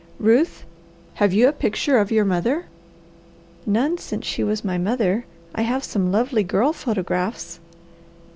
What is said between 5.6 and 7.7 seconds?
have some lovely girl photographs."